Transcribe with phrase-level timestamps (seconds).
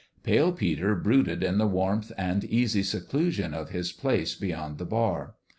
[0.23, 5.35] Pale Peter brooded in the warmth and easy seclusion of his place beyond the bar.